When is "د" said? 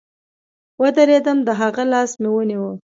1.47-1.49